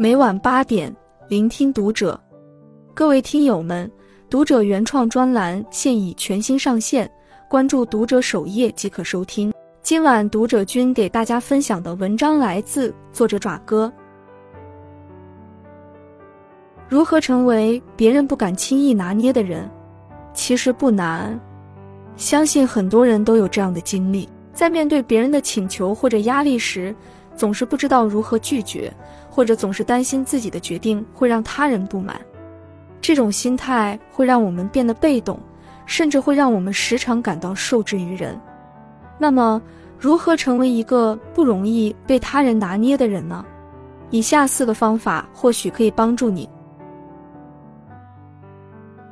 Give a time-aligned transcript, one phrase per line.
[0.00, 0.94] 每晚八点，
[1.26, 2.18] 聆听读者。
[2.94, 3.90] 各位听友们，
[4.30, 7.10] 读者原创专栏现已全新上线，
[7.50, 9.52] 关注读者首页即可收听。
[9.82, 13.92] 今晚读者君给大家分享的文章来自作者爪哥。
[16.88, 19.68] 如何成为别人不敢轻易拿捏的人？
[20.32, 21.36] 其实不难，
[22.16, 26.94] 相信很多人都有这样的经历，在面对别人的请求或者压力时。
[27.38, 28.92] 总是不知道如何拒绝，
[29.30, 32.20] 或者总是担心自己的决定会让他人不满，
[33.00, 35.38] 这种心态会让我们变得被动，
[35.86, 38.36] 甚至会让我们时常感到受制于人。
[39.18, 39.62] 那么，
[39.96, 43.44] 如何成为一个不容易被他人拿捏的人呢？
[44.10, 46.48] 以下四个方法或许可以帮助你：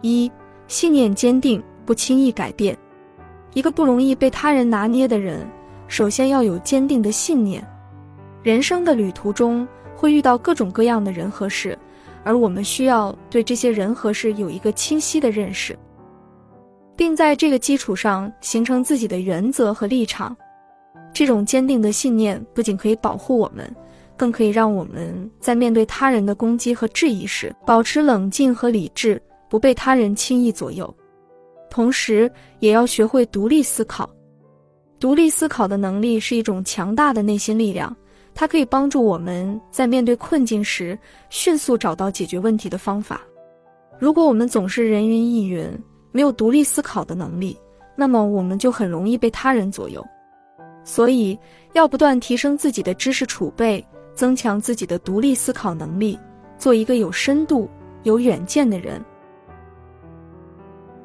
[0.00, 0.32] 一、
[0.66, 2.74] 信念坚定，不轻易改变。
[3.52, 5.46] 一个不容易被他人拿捏的人，
[5.88, 7.62] 首先要有坚定的信念。
[8.44, 9.66] 人生的旅途中
[9.96, 11.76] 会遇到各种各样的人和事，
[12.22, 15.74] 而我们需要对这些人和事有一个清晰的认识，
[16.94, 20.36] 并在这个基础上形成自己的原则和立场。
[21.14, 23.74] 这种坚定的信念不仅可以保护我们，
[24.14, 30.94] 更可以让我们在面对他人的攻击和质疑时保持冷静和理智，不被他人轻易左右。
[31.70, 34.06] 同时，也要学会独立思考。
[35.00, 37.96] 独立思考的能力是一种强大的内心力量。
[38.34, 40.98] 它可以帮助我们在面对困境时
[41.30, 43.20] 迅速找到解决问题的方法。
[43.98, 45.66] 如果我们总是人云亦云，
[46.10, 47.56] 没有独立思考的能力，
[47.96, 50.04] 那么我们就很容易被他人左右。
[50.82, 51.38] 所以，
[51.72, 56.18] 要不断提升自己的知识储备，增强自己的独立思考能力，
[56.58, 57.70] 做一个有深度、
[58.02, 59.00] 有远见的人。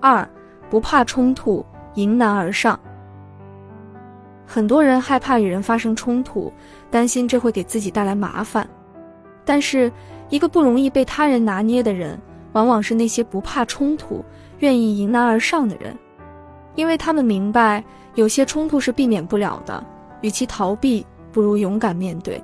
[0.00, 0.26] 二，
[0.70, 1.64] 不怕冲突，
[1.96, 2.78] 迎难而上。
[4.46, 6.52] 很多人害怕与人发生冲突，
[6.90, 8.66] 担心这会给自己带来麻烦。
[9.44, 9.90] 但是，
[10.28, 12.18] 一个不容易被他人拿捏的人，
[12.52, 14.24] 往往是那些不怕冲突、
[14.60, 15.96] 愿意迎难而上的人，
[16.74, 17.82] 因为他们明白
[18.14, 19.84] 有些冲突是避免不了的，
[20.20, 22.42] 与其逃避，不如勇敢面对。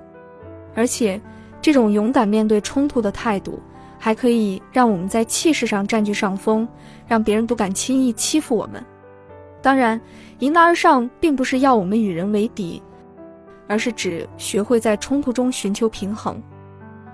[0.75, 1.21] 而且，
[1.61, 3.61] 这种勇敢面对冲突的态度，
[3.99, 6.67] 还可以让我们在气势上占据上风，
[7.07, 8.85] 让别人不敢轻易欺负我们。
[9.63, 9.99] 当然，
[10.41, 12.83] 迎难而上并不是要我们与人为敌，
[13.69, 16.43] 而是指学会在冲突中寻求平衡。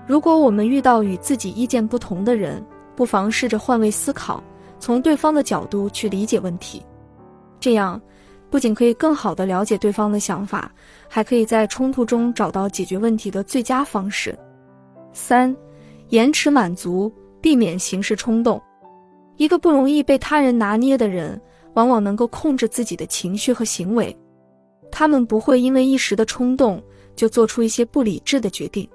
[0.07, 2.65] 如果我们遇到与自己意见不同的人，
[2.95, 4.43] 不妨试着换位思考，
[4.79, 6.83] 从对方的角度去理解问题。
[7.59, 8.01] 这样，
[8.49, 10.71] 不仅可以更好地了解对方的想法，
[11.07, 14.35] 还可以在冲突中找到解决问题的最佳方式。
[15.13, 15.55] 三，
[16.09, 18.59] 延迟满足，避免行事冲动。
[19.37, 21.39] 一个不容易被他人拿捏的人。
[21.73, 24.15] 往往能够控制自己的情绪和行为，
[24.91, 26.81] 他们不会因为一时的冲动
[27.15, 28.87] 就做出一些不理智的决定。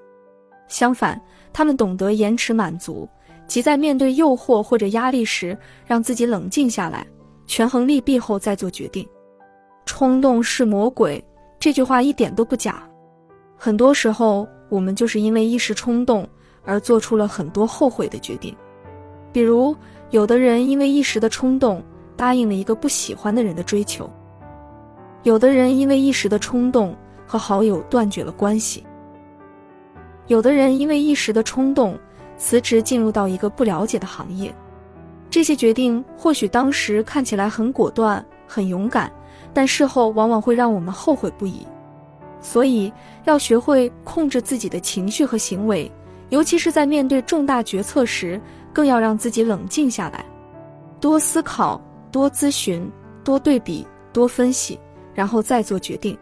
[0.69, 1.21] 相反，
[1.53, 3.09] 他们懂得延迟满足，
[3.47, 7.07] 即在面对诱惑或者压力时，让自己冷静下来，
[7.47, 9.07] 权衡利弊后再做决定。
[9.87, 11.23] 冲动是魔鬼，
[11.61, 12.83] 这句话一点都不假。
[13.57, 16.27] 很多时候，我们就是因为一时冲动
[16.65, 18.55] 而做出了很多后悔的决定。
[19.33, 19.77] 比如，
[20.11, 21.83] 有的人因为一时的冲动。
[22.17, 24.09] 答应了一个不喜欢的人的追求。
[25.23, 26.95] 有的人因为一时的冲动
[27.27, 28.85] 和好友断绝了关系。
[30.27, 31.99] 有的人因为一时的冲动
[32.37, 34.55] 辞职进入到一个不了解的行业。
[35.31, 39.11] 这些决定或许当时看起来很果断、很勇敢，
[39.53, 41.67] 但事后往往会让我们后悔不已。
[42.41, 42.93] 所以
[43.25, 45.91] 要学会控制自己的情绪和行为，
[46.29, 48.41] 尤其是在面对重大决策时，
[48.73, 50.25] 更要让自己冷静下来，
[51.01, 51.81] 多思考。
[52.15, 52.89] 多咨询，
[53.25, 54.79] 多对比，多分析，
[55.13, 56.17] 然后再做决定。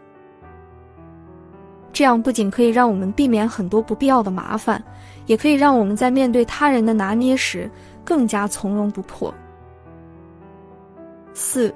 [1.91, 4.83] 这样不仅可以让我们避免很多不必要的麻烦，
[5.27, 7.69] 也可以让我们在面对他人的拿捏时
[8.03, 9.31] 更加从容不迫。
[11.35, 11.71] 四，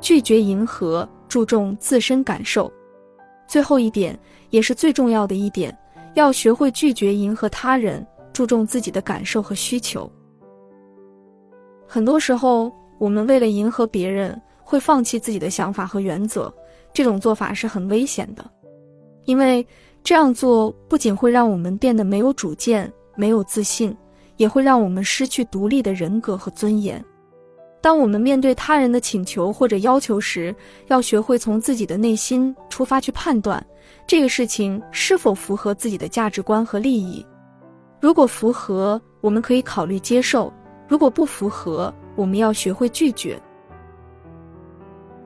[0.00, 2.68] 拒绝迎合，注重自身感受。
[3.46, 4.18] 最后一点
[4.48, 5.72] 也是最重要的一点，
[6.14, 10.10] 要学会拒绝迎合他人，注重自己的感受和需求。
[11.86, 12.68] 很多时候。
[13.00, 16.52] 我们为了迎合别人，会放弃自己的想法和原则，
[16.92, 18.44] 这种做法是很危险的，
[19.24, 19.66] 因为
[20.04, 23.96] 这样做不仅会让我们变得没有主见、没有自信，
[24.36, 27.02] 也会让我们失去独立的人格和尊严。
[27.80, 30.54] 当我们面对他人的请求或者要求时，
[30.88, 33.66] 要学会从自己的内心出发去判断
[34.06, 37.24] 这个事情是否符合自己的价值观和利益。
[37.98, 40.52] 如果符合，我们可以考虑接受；
[40.86, 43.40] 如果不符合，我们要学会拒绝。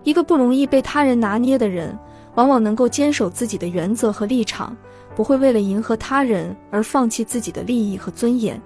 [0.03, 1.99] 一个不容易被他人拿捏的人，
[2.35, 4.77] 往往能够坚守自己的原则和立场，
[5.15, 8.61] 不会为了迎合他人而放弃自己的利益和尊严。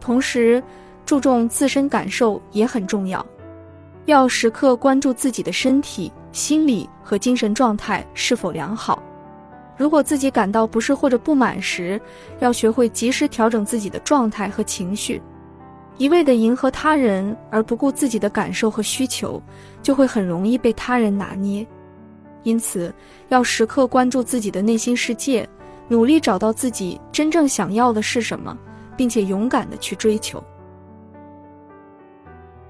[0.00, 0.62] 同时，
[1.04, 3.24] 注重自身感受也很重要，
[4.04, 9.02] 要时刻关注自己的身体、心理和精神状态是否良好。
[9.76, 12.00] 如果自己感到不适或者不满时，
[12.38, 15.20] 要学会及时调整自己的状态和情绪。
[15.98, 19.40] 一味的迎合他人而不顾自己的感受和需求，
[19.82, 21.66] 就会很容易被他人拿捏。
[22.42, 22.92] 因此，
[23.28, 25.48] 要时刻关注自己的内心世界，
[25.88, 28.56] 努力找到自己真正想要的是什么，
[28.96, 30.42] 并且勇敢的去追求。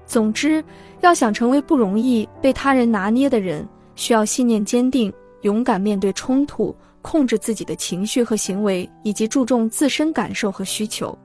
[0.05, 0.63] 总之，
[1.01, 5.11] 要想成为不容易被他人拿捏的人，需要信念坚定，
[5.41, 11.17] 勇敢面对冲突，控制自己的情绪和行为，以及注重自身感受和需求。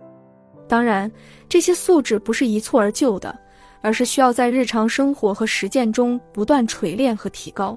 [0.69, 1.11] 当然，
[1.49, 3.37] 这些素质不是一蹴而就的，
[3.81, 7.77] 而是需要在日常生活和实践中不断锤炼和提高，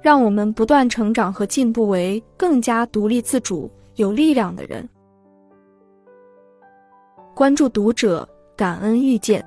[0.00, 4.88] 让我们不断成长和进步为更加独立自主、有力量的人。
[7.34, 8.26] 关注读者，
[8.56, 9.44] 感恩遇见。